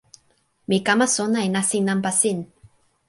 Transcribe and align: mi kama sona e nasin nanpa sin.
mi 0.67 0.77
kama 0.87 1.05
sona 1.15 1.39
e 1.47 1.49
nasin 1.55 1.83
nanpa 1.87 2.11
sin. 2.21 2.39